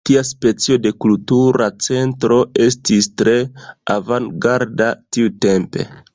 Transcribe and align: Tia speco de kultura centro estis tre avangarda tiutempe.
Tia 0.09 0.21
speco 0.27 0.77
de 0.85 0.91
kultura 1.05 1.67
centro 1.87 2.39
estis 2.69 3.11
tre 3.23 3.37
avangarda 3.99 4.91
tiutempe. 5.19 5.89